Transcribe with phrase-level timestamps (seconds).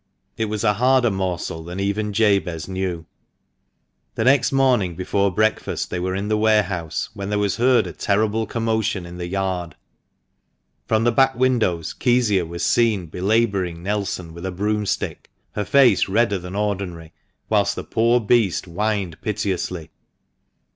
[0.35, 3.05] It was a harder morsel than even Jabez knew.
[4.15, 7.93] The next morning before breakfast they were in the warehouse, when there was heard a
[7.93, 9.75] terrible commotion in the yard.
[10.87, 16.39] From the back windows Kezia was seen belabouring Nelson with a broomstick, her face redder
[16.39, 17.13] than ordinary,
[17.47, 19.91] whilst the poor beast whined piteously.